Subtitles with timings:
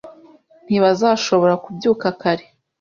[0.67, 2.43] Ntibazashobora kubyuka kare